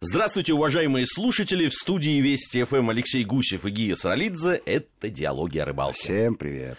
[0.00, 1.66] Здравствуйте, уважаемые слушатели!
[1.66, 4.62] В студии Вести ФМ Алексей Гусев и Гия Саралидзе.
[4.64, 5.98] Это «Диалоги о рыбалке».
[5.98, 6.78] Всем привет.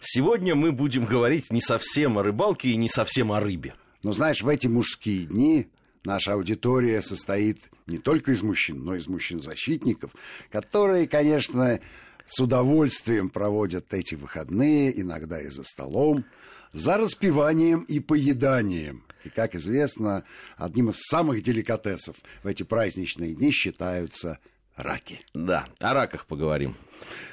[0.00, 3.74] Сегодня мы будем говорить не совсем о рыбалке и не совсем о рыбе.
[4.02, 5.68] Ну, знаешь, в эти мужские дни
[6.02, 10.10] наша аудитория состоит не только из мужчин, но и из мужчин-защитников,
[10.50, 11.78] которые, конечно,
[12.26, 16.24] с удовольствием проводят эти выходные, иногда и за столом,
[16.72, 19.05] за распиванием и поеданием.
[19.26, 20.24] И, как известно,
[20.56, 24.38] одним из самых деликатесов в эти праздничные дни считаются
[24.76, 25.20] раки.
[25.34, 26.76] Да, о раках поговорим.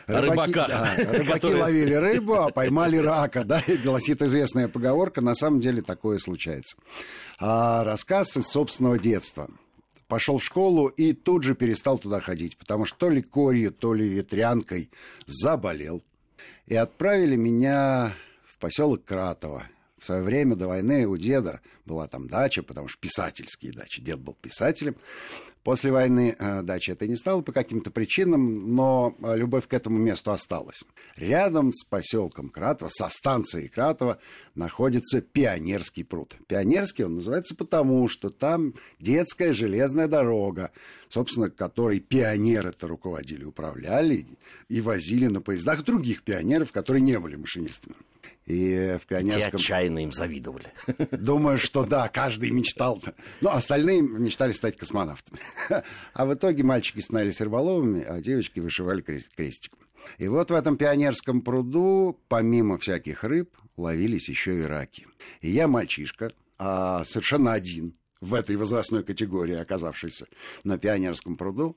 [0.08, 0.68] О рыбаках.
[0.68, 1.62] Да, рыбаки которые...
[1.62, 3.44] ловили рыбу, а поймали рака.
[3.44, 6.76] Да, и гласит известная поговорка, на самом деле такое случается.
[7.40, 9.50] А рассказ из собственного детства.
[10.08, 13.94] Пошел в школу и тут же перестал туда ходить, потому что то ли корью, то
[13.94, 14.90] ли ветрянкой
[15.26, 16.04] заболел.
[16.68, 18.14] И отправили меня
[18.46, 19.64] в поселок Кратово.
[20.04, 24.02] В свое время до войны у деда была там дача, потому что писательские дачи.
[24.02, 24.98] Дед был писателем.
[25.64, 29.98] После войны э, дача это не стала по каким-то причинам, но э, любовь к этому
[29.98, 30.84] месту осталась.
[31.16, 34.20] Рядом с поселком Кратово, со станцией Кратово,
[34.56, 36.36] находится Пионерский пруд.
[36.48, 40.72] Пионерский он называется потому, что там детская железная дорога,
[41.08, 44.28] собственно, которой пионеры-то руководили, управляли
[44.68, 47.96] и возили на поездах других пионеров, которые не были машинистами.
[48.46, 49.52] И в пионерском...
[49.52, 50.68] Те отчаянно им завидовали.
[51.12, 53.02] Думаю, что да, каждый мечтал.
[53.42, 55.40] Ну, остальные мечтали стать космонавтами.
[56.14, 59.80] А в итоге мальчики становились рыболовами, а девочки вышивали крестиком.
[60.18, 65.08] И вот в этом пионерском пруду, помимо всяких рыб, ловились еще и раки.
[65.42, 70.28] И я мальчишка, а совершенно один, в этой возрастной категории, оказавшийся
[70.64, 71.76] на пионерском пруду,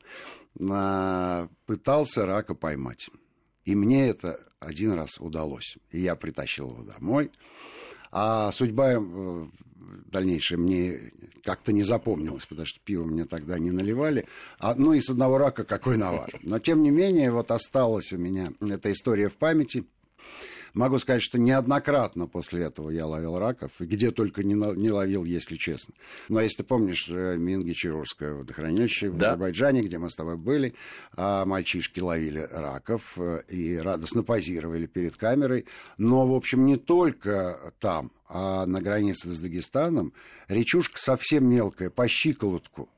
[0.54, 3.08] пытался рака поймать.
[3.66, 5.76] И мне это один раз удалось.
[5.90, 7.30] И я притащил его домой.
[8.12, 9.46] А судьба э,
[10.06, 14.26] дальнейшая мне как-то не запомнилась, потому что пиво мне тогда не наливали.
[14.58, 16.32] А, ну и с одного рака какой навар.
[16.42, 19.84] Но тем не менее, вот осталась у меня эта история в памяти.
[20.76, 25.56] Могу сказать, что неоднократно после этого я ловил раков, где только не, не ловил, если
[25.56, 25.94] честно.
[26.28, 29.28] Но если ты помнишь э, Минги-Чарурское водохранилище в да.
[29.28, 30.74] Азербайджане, где мы с тобой были,
[31.16, 35.64] а мальчишки ловили раков э, и радостно позировали перед камерой.
[35.96, 40.12] Но, в общем, не только там, а на границе с Дагестаном
[40.46, 42.90] речушка совсем мелкая, по щиколотку.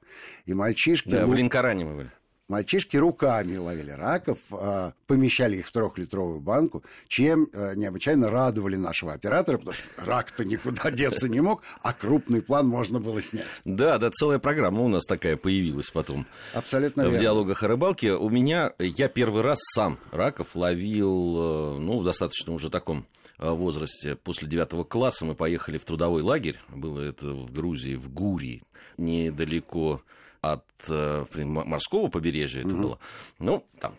[0.46, 1.10] И мальчишки...
[1.10, 2.10] Да, ну, в Линкоране мы были.
[2.48, 9.12] Мальчишки руками ловили раков, а, помещали их в трехлитровую банку, чем а, необычайно радовали нашего
[9.12, 13.44] оператора, потому что рак-то никуда деться не мог, а крупный план можно было снять.
[13.66, 16.26] Да, да, целая программа у нас такая появилась потом.
[16.54, 17.18] Абсолютно В верно.
[17.18, 18.12] диалогах о рыбалке.
[18.14, 23.04] У меня, я первый раз сам раков ловил, э, ну, достаточно уже таком
[23.38, 24.16] э, возрасте.
[24.16, 26.58] После девятого класса мы поехали в трудовой лагерь.
[26.70, 28.62] Было это в Грузии, в Гурии,
[28.96, 30.00] недалеко
[30.40, 32.98] от э, морского побережья это было.
[33.38, 33.94] Ну, там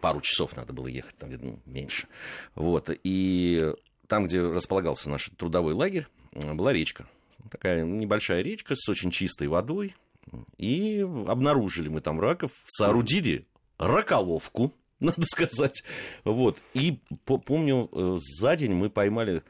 [0.00, 2.06] пару часов надо было ехать, там ну, меньше.
[2.54, 2.90] Вот.
[3.04, 3.72] И
[4.06, 7.06] там, где располагался наш трудовой лагерь, была речка.
[7.50, 9.94] Такая небольшая речка с очень чистой водой.
[10.56, 13.46] И обнаружили мы там раков, соорудили
[13.78, 15.84] раколовку, надо сказать.
[16.24, 16.58] Вот.
[16.72, 19.42] И помню, э, за день мы поймали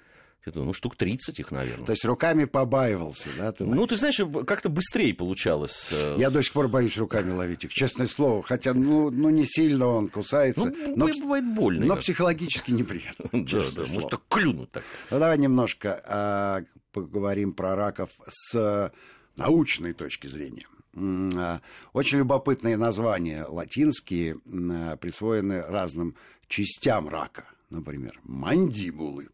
[0.52, 1.86] ну, штук 30 их, наверное.
[1.86, 3.52] То есть руками побаивался, да?
[3.52, 5.88] Ты ну, ты знаешь, как-то быстрее получалось.
[5.92, 8.42] Э, Я до сих пор боюсь руками ловить их, честное слово.
[8.42, 10.70] Хотя, ну, ну не сильно он кусается.
[10.70, 11.86] Ну, но, бывает больно.
[11.86, 13.24] Но психологически неприятно.
[13.54, 14.82] Да, да, может так клюнуть так.
[15.10, 18.90] Ну, давай немножко а, поговорим про раков с
[19.36, 20.66] научной точки зрения.
[20.96, 21.60] А,
[21.92, 26.16] очень любопытные названия латинские а, присвоены разным
[26.48, 27.44] частям рака.
[27.70, 29.28] Например, мандибулы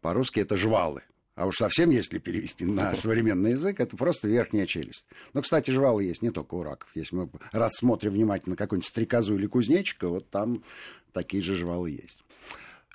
[0.00, 1.02] по-русски это жвалы.
[1.34, 5.06] А уж совсем, если перевести на современный язык, это просто верхняя челюсть.
[5.32, 6.90] Но, кстати, жвалы есть не только у раков.
[6.94, 10.62] Если мы рассмотрим внимательно какую-нибудь стрекозу или кузнечика, вот там
[11.12, 12.22] такие же жвалы есть.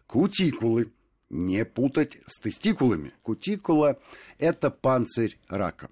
[0.07, 0.91] Кутикулы.
[1.31, 3.11] Не путать с тестикулами.
[3.23, 3.97] Кутикула–
[4.37, 5.89] это панцирь рака.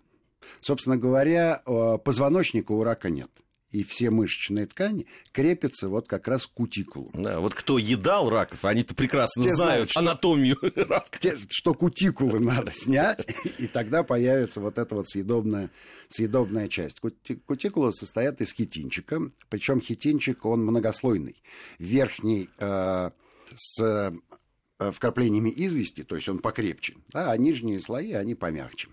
[0.59, 3.31] Собственно говоря, э, позвоночника у рака нет
[3.73, 7.11] и все мышечные ткани крепятся вот как раз к кутикулу.
[7.13, 11.19] Да, вот кто едал раков, они-то прекрасно те знают, знают анатомию рака.
[11.19, 13.27] Те, что кутикулы надо снять,
[13.57, 15.71] и тогда появится вот эта вот съедобная,
[16.07, 16.99] съедобная часть.
[16.99, 21.41] Кутикула состоит из хитинчика, причем хитинчик, он многослойный.
[21.79, 23.09] Верхний э,
[23.55, 28.89] с э, вкраплениями извести, то есть он покрепче, да, а нижние слои, они помягче.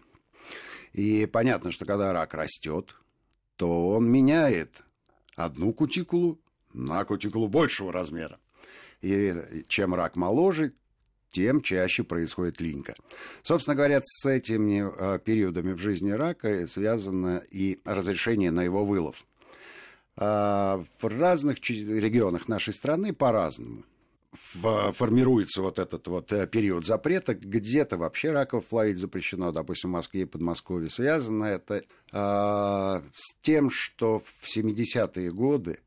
[0.94, 2.94] И понятно, что когда рак растет,
[3.60, 4.84] то он меняет
[5.36, 6.40] одну кутикулу
[6.72, 8.40] на кутикулу большего размера.
[9.02, 9.34] И
[9.68, 10.72] чем рак моложе,
[11.28, 12.94] тем чаще происходит линька.
[13.42, 19.26] Собственно говоря, с этими э, периодами в жизни рака связано и разрешение на его вылов.
[20.16, 23.84] Э, в разных регионах нашей страны по-разному
[24.32, 30.22] формируется вот этот вот э, период запрета, где-то вообще раков ловить запрещено, допустим, в Москве
[30.22, 30.88] и Подмосковье.
[30.88, 31.82] Связано это э,
[32.12, 35.80] с тем, что в 70-е годы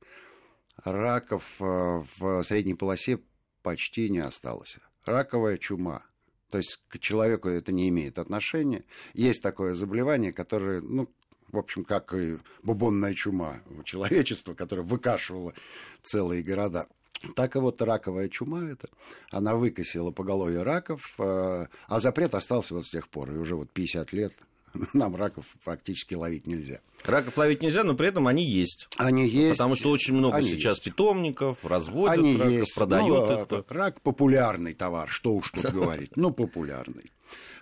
[0.84, 3.20] раков э, в средней полосе
[3.62, 4.78] почти не осталось.
[5.06, 6.04] Раковая чума.
[6.50, 8.84] То есть к человеку это не имеет отношения.
[9.14, 11.10] Есть такое заболевание, которое, ну,
[11.52, 15.54] в общем, как и бубонная чума у человечества, которое выкашивало
[16.02, 16.88] целые города.
[17.36, 18.88] Так и вот раковая чума это,
[19.32, 23.72] она выкосила поголовье раков, э, а запрет остался вот с тех пор, и уже вот
[23.72, 24.34] 50 лет
[24.94, 26.80] нам раков практически ловить нельзя.
[27.04, 28.88] Раков ловить нельзя, но при этом они есть.
[28.98, 29.58] Они есть.
[29.58, 30.86] Потому что очень много они сейчас есть.
[30.86, 32.76] питомников разводят они раков, есть.
[32.76, 33.66] продают ну, это.
[33.70, 36.16] Рак популярный товар, что уж тут говорить.
[36.16, 37.12] Ну, популярный.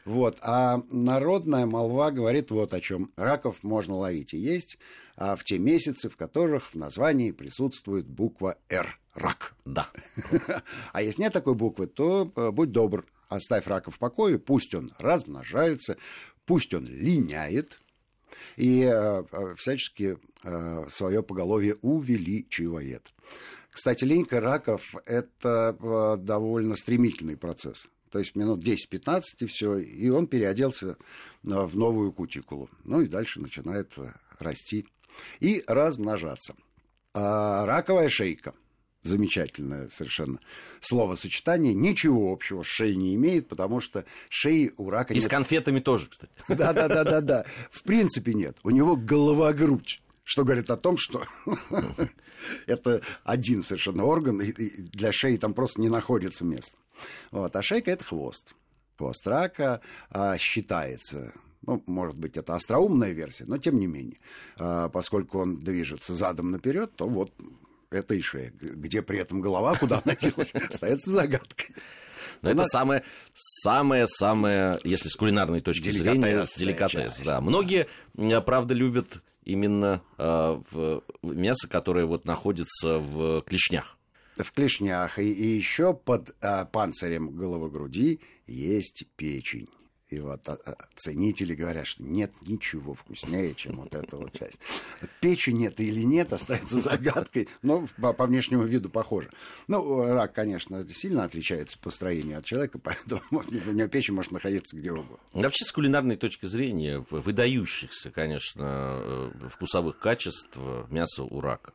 [0.05, 0.37] Вот.
[0.41, 3.11] А народная молва говорит вот о чем.
[3.15, 4.77] Раков можно ловить и есть
[5.21, 8.99] а в те месяцы, в которых в названии присутствует буква «Р».
[9.13, 9.53] Рак.
[9.65, 9.87] Да.
[10.93, 14.89] А если нет такой буквы, то э, будь добр, оставь рака в покое, пусть он
[14.97, 15.97] размножается,
[16.51, 17.79] пусть он линяет,
[18.57, 23.13] и э, э всячески э, свое поголовье увеличивает.
[23.69, 30.27] Кстати, линька раков– это довольно стремительный процесс то есть минут 10-15 и все, и он
[30.27, 30.97] переоделся
[31.43, 32.69] в новую кутикулу.
[32.83, 33.93] Ну и дальше начинает
[34.37, 34.85] расти
[35.39, 36.55] и размножаться.
[37.13, 38.53] А раковая шейка
[39.03, 40.39] замечательное совершенно
[40.79, 45.25] словосочетание, ничего общего с шеей не имеет, потому что шеи у рака И нет.
[45.25, 46.31] с конфетами тоже, кстати.
[46.47, 47.45] Да-да-да-да-да.
[47.69, 48.57] В принципе нет.
[48.63, 51.25] У него голова-грудь, что говорит о том, что
[52.67, 56.77] это один совершенно орган, и для шеи там просто не находится места.
[57.31, 57.55] Вот.
[57.55, 58.55] А шейка– это хвост.
[58.97, 59.81] Хвост рака
[60.11, 61.33] а, считается
[61.63, 64.17] ну, может быть, это остроумная версия, но тем не менее,
[64.59, 67.31] а, поскольку он движется задом наперед, то вот
[67.91, 68.51] это и шея.
[68.59, 71.75] Где при этом голова, куда она делась, остается загадкой.
[72.41, 73.03] Но это самое,
[73.35, 77.21] самое, самое, если с кулинарной точки зрения, деликатес.
[77.23, 77.39] Да.
[77.39, 77.87] Многие,
[78.41, 83.97] правда, любят именно э, мясо, которое вот находится в клешнях
[84.37, 89.67] в клешнях, и, и еще под а, панцирем головогруди есть печень.
[90.11, 94.59] И вот а, а, ценители говорят, что нет ничего вкуснее, чем вот эта вот часть.
[95.21, 99.29] Печень нет или нет, остается загадкой, но по, по внешнему виду похоже.
[99.69, 104.75] Ну, рак, конечно, сильно отличается по строению от человека, поэтому у него печень может находиться
[104.75, 105.17] где угодно.
[105.31, 110.57] Вообще, с кулинарной точки зрения, выдающихся, конечно, э, вкусовых качеств
[110.89, 111.71] мяса у рака.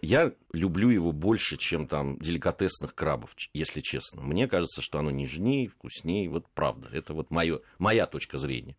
[0.00, 4.22] Я люблю его больше, чем там деликатесных крабов, если честно.
[4.22, 6.28] Мне кажется, что оно нежнее, вкуснее.
[6.28, 6.88] Вот правда.
[6.92, 8.76] Это вот моё, моя точка зрения.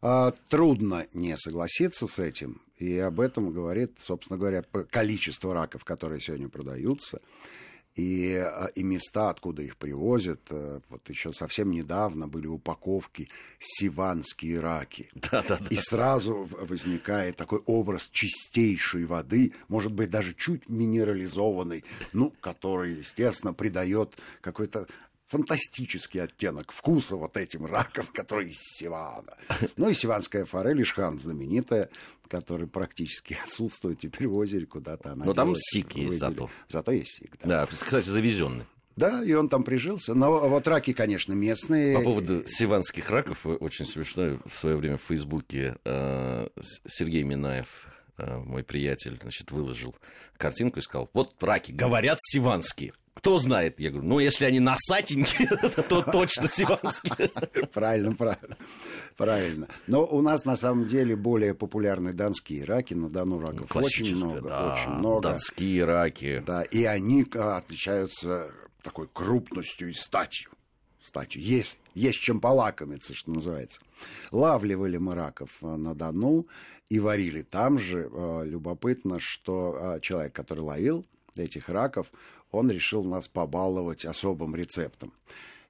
[0.00, 2.62] А, трудно не согласиться с этим.
[2.78, 7.20] И об этом говорит, собственно говоря, количество раков, которые сегодня продаются
[7.98, 10.40] и, а, и места, откуда их привозят.
[10.50, 13.28] Э, вот еще совсем недавно были упаковки
[13.58, 15.10] «Сиванские раки».
[15.14, 15.66] Да, да, да.
[15.68, 23.52] И сразу возникает такой образ чистейшей воды, может быть, даже чуть минерализованной, ну, который, естественно,
[23.52, 24.86] придает какой-то
[25.28, 29.34] фантастический оттенок вкуса вот этим раком, который из Сивана.
[29.76, 31.90] Ну и сиванская форель, Ишхан знаменитая,
[32.28, 35.14] которая практически отсутствует теперь в озере куда-то.
[35.14, 36.50] Но там сик есть зато.
[36.68, 37.48] Зато есть сик, да.
[37.48, 38.64] Да, кстати, завезенный.
[38.96, 40.12] Да, и он там прижился.
[40.14, 41.96] Но вот раки, конечно, местные.
[41.96, 46.48] По поводу сиванских раков, очень смешно, в свое время в Фейсбуке э,
[46.84, 47.68] Сергей Минаев,
[48.16, 49.94] э, мой приятель, значит, выложил
[50.36, 52.92] картинку и сказал, вот раки, говорят сиванские.
[53.18, 53.80] Кто знает?
[53.80, 55.48] Я говорю, ну, если они носатенькие,
[55.88, 57.28] то точно сиванские.
[57.74, 58.56] Правильно, правильно.
[59.16, 59.68] Правильно.
[59.88, 62.94] Но у нас, на самом деле, более популярны донские раки.
[62.94, 64.42] На Дону раков очень много.
[64.42, 65.30] Да, очень много.
[65.30, 66.44] Донские раки.
[66.46, 70.52] Да, и они а, отличаются такой крупностью и статью.
[71.00, 71.42] Статью.
[71.42, 73.80] Есть, есть чем полакомиться, что называется.
[74.30, 76.46] Лавливали мы раков а, на Дону
[76.88, 78.08] и варили там же.
[78.12, 81.04] А, любопытно, что человек, который ловил
[81.38, 82.10] этих раков,
[82.50, 85.12] он решил нас побаловать особым рецептом.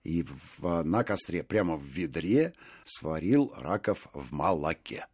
[0.05, 0.25] И
[0.59, 5.07] в, на костре, прямо в ведре, сварил раков в молоке.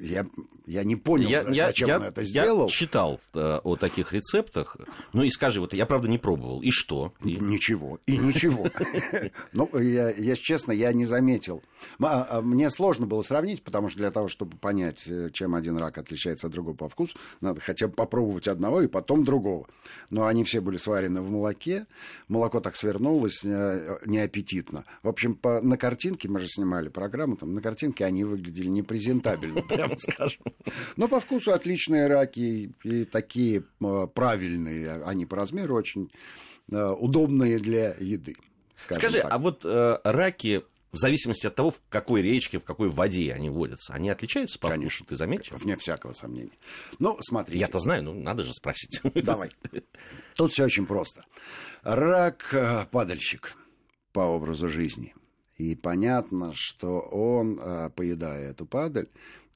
[0.00, 0.26] Я,
[0.66, 2.62] я не понял, я, зачем я, он это сделал.
[2.64, 4.76] Я читал э, о таких рецептах.
[5.12, 6.60] Ну и скажи, вот я правда не пробовал.
[6.62, 7.12] И что?
[7.24, 7.36] И...
[7.36, 7.98] Ничего.
[8.06, 8.68] И ничего.
[9.52, 11.62] Ну, если честно, я не заметил.
[12.00, 15.98] А, мне сложно было сравнить, потому что для того, чтобы понять, э, чем один рак
[15.98, 19.66] отличается от другого по вкусу, надо хотя бы попробовать одного и потом другого.
[20.10, 21.86] Но они все были сварены в молоке.
[22.28, 24.84] Молоко так свернулось э, неаппетитно.
[25.02, 29.98] В общем, на картинке, мы же снимали программу, там, на картинке они выглядели непрезентабельно прямо
[29.98, 30.42] скажем.
[30.96, 36.10] Но по вкусу отличные раки и такие э, правильные, они по размеру очень
[36.70, 38.36] э, удобные для еды.
[38.76, 39.32] Скажи, так.
[39.32, 40.62] а вот э, раки
[40.92, 44.68] в зависимости от того, в какой речке, в какой воде они водятся, они отличаются по
[44.68, 45.56] Конечно, ты заметил?
[45.56, 46.52] Вне всякого сомнения.
[46.98, 47.60] Ну, смотрите.
[47.60, 49.00] Я-то знаю, ну, надо же спросить.
[49.14, 49.50] Давай.
[50.34, 51.22] Тут все очень просто.
[51.82, 53.56] Рак э,– падальщик
[54.12, 55.14] по образу жизни.
[55.56, 57.60] И понятно, что он,
[57.94, 59.08] поедая эту падаль,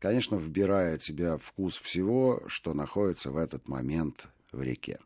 [0.05, 4.99] конечно, вбирает в себя вкус всего, что находится в этот момент в реке.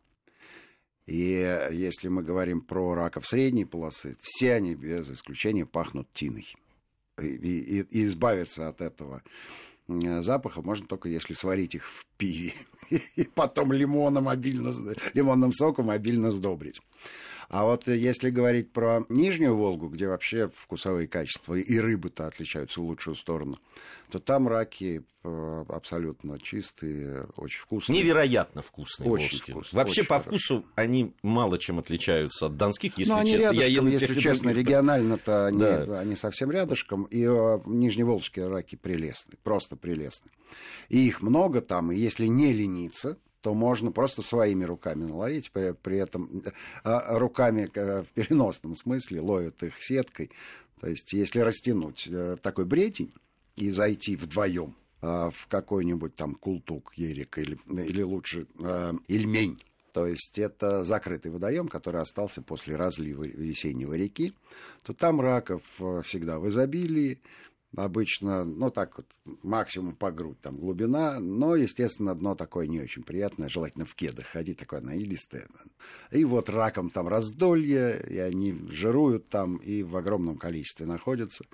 [1.06, 6.52] И если мы говорим про раков средней полосы, все они без исключения пахнут тиной.
[7.16, 9.22] И, и, и избавиться от этого
[9.86, 12.52] запаха можно только если сварить их в пиве
[13.14, 14.74] и потом лимоном обильно,
[15.14, 16.82] лимонным соком обильно сдобрить.
[17.50, 22.84] А вот если говорить про Нижнюю Волгу, где вообще вкусовые качества и рыбы-то отличаются в
[22.84, 23.56] лучшую сторону,
[24.10, 28.02] то там раки э, абсолютно чистые, очень вкусные.
[28.02, 29.10] Невероятно вкусные.
[29.10, 29.78] Очень вкусные.
[29.78, 30.28] Вообще очень по хорошо.
[30.28, 33.44] вкусу они мало чем отличаются от донских, если Но они честно.
[33.44, 36.00] Рядышком, Я ем если честно, регионально-то они, да.
[36.00, 37.04] они совсем рядышком.
[37.04, 40.30] И э, нижневолжские раки прелестны, просто прелестны.
[40.90, 43.16] И их много там, и если не лениться,
[43.48, 46.42] то можно просто своими руками наловить, при, при этом
[46.84, 50.30] а, руками в переносном смысле ловят их сеткой.
[50.78, 53.10] То есть, если растянуть э, такой бредень
[53.56, 59.58] и зайти вдвоем а, в какой-нибудь там култук, ерик или, или лучше э, ильмень,
[59.94, 64.34] то есть это закрытый водоем, который остался после разлива весеннего реки,
[64.82, 67.22] то там раков э, всегда в изобилии,
[67.76, 69.06] обычно, ну так вот,
[69.42, 74.26] максимум по грудь там глубина, но, естественно, дно такое не очень приятное, желательно в кедах
[74.26, 75.46] ходить, такое наилистое.
[76.10, 81.44] И вот раком там раздолье, и они жируют там и в огромном количестве находятся.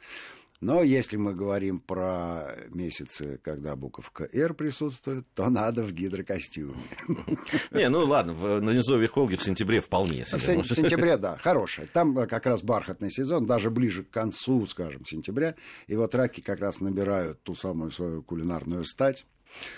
[0.61, 6.75] Но если мы говорим про месяцы, когда буковка «Р» присутствует, то надо в гидрокостюме.
[7.71, 10.25] Не, ну ладно, в, на низовье Холги в сентябре вполне.
[10.25, 11.87] В, в сентябре, да, хорошая.
[11.87, 15.55] Там э, как раз бархатный сезон, даже ближе к концу, скажем, сентября.
[15.87, 19.27] И вот раки как раз набирают ту самую свою кулинарную стать.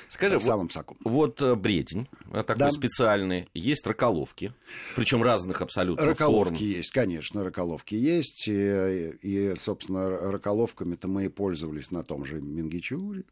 [0.08, 0.96] Скажи, в самом соку.
[1.04, 2.70] Вот, э, бредень э, такой да.
[2.70, 4.54] специальный, есть раколовки,
[4.94, 6.64] причем разных абсолютно раколовки форм.
[6.64, 13.24] есть, конечно, раколовки есть, и, и собственно, раколовками-то мы и пользовались на том же Мингичиуре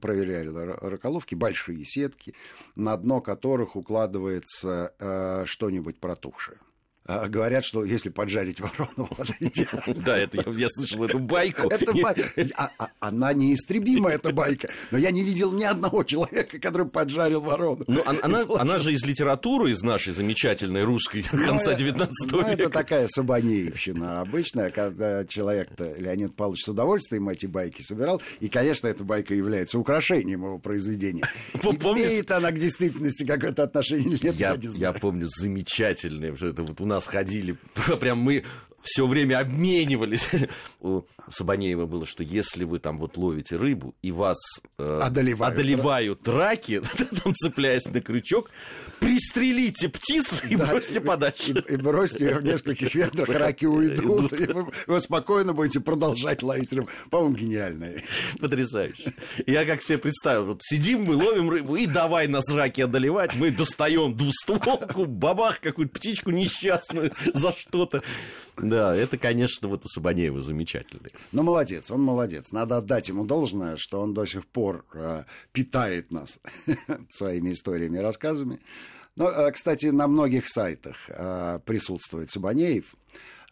[0.00, 2.34] проверяли раколовки, большие сетки,
[2.76, 6.58] на дно которых укладывается э, что-нибудь протухшее.
[7.06, 10.02] А говорят, что если поджарить ворону, вот идеально.
[10.04, 11.68] Да, это я, я слышал эту байку.
[11.68, 12.32] Это байка.
[12.56, 14.68] А, а, она неистребима, эта байка.
[14.90, 17.84] Но я не видел ни одного человека, который поджарил ворону.
[17.88, 22.50] Ну, она, она же из литературы, из нашей замечательной русской ну, конца 19 ну, века.
[22.50, 28.22] Это такая сабанеевщина обычная, когда человек-то, Леонид Павлович, с удовольствием эти байки собирал.
[28.40, 31.24] И, конечно, эта байка является украшением его произведения.
[31.62, 34.94] Имеет она к действительности какое-то отношение нет, я, не знаю.
[34.94, 37.56] Я помню замечательное, это вот у нас ходили,
[38.00, 38.44] прям мы
[38.82, 40.28] все время обменивались.
[40.80, 44.38] У Сабанеева было, что если вы там вот ловите рыбу, и вас
[44.78, 46.82] э, одолевают, одолевают раки,
[47.22, 48.50] там цепляясь на крючок,
[49.00, 51.64] пристрелите птицу и да, бросьте подальше.
[51.68, 56.42] И, и бросьте ее в нескольких метрах, раки уйдут, и вы, вы спокойно будете продолжать
[56.42, 56.88] ловить рыбу.
[57.10, 57.92] По-моему, гениально.
[58.40, 59.12] Потрясающе.
[59.46, 63.50] Я как себе представил, вот сидим мы, ловим рыбу, и давай нас раки одолевать, мы
[63.50, 68.02] достаем двустволку, бабах, какую-то птичку несчастную за что-то.
[68.72, 71.10] Да, это, конечно, вот у Сабанеева замечательный.
[71.30, 72.52] Ну, молодец, он молодец.
[72.52, 76.38] Надо отдать ему должное, что он до сих пор э, питает нас
[77.10, 78.60] своими историями и рассказами.
[79.18, 82.94] Э, кстати, на многих сайтах э, присутствует Сабанеев.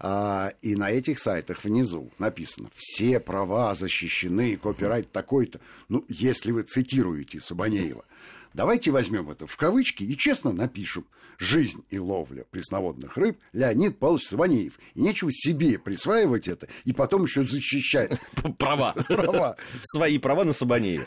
[0.03, 5.61] А, и на этих сайтах внизу написано «Все права защищены, копирайт такой-то».
[5.91, 8.07] Ну, если вы цитируете Сабанеева,
[8.53, 11.07] Давайте возьмем это в кавычки и честно напишем
[11.39, 14.79] «Жизнь и ловля пресноводных рыб Леонид Павлович Саванеев».
[14.95, 18.21] И нечего себе присваивать это и потом еще защищать.
[18.59, 18.95] Права.
[19.09, 19.57] Права.
[19.81, 21.07] Свои права на Сабанееве.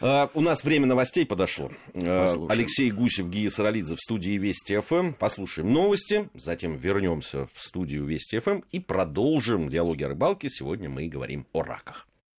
[0.00, 1.70] А, у нас время новостей подошло.
[1.94, 5.12] А, Алексей Гусев, Гия Саралидзе в студии Вести ФМ.
[5.12, 10.50] Послушаем новости, затем вернемся в студию Вести ФМ и продолжим диалоги о рыбалке.
[10.50, 12.06] Сегодня мы говорим о раках.